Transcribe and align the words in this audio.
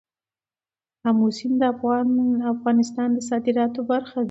آمو 1.07 1.27
سیند 1.37 1.55
د 1.61 1.63
افغانستان 2.53 3.09
د 3.13 3.19
صادراتو 3.29 3.81
برخه 3.91 4.13
ده. 4.19 4.19